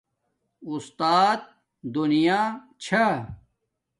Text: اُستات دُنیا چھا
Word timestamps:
اُستات 0.69 1.41
دُنیا 1.93 2.39
چھا 2.83 3.05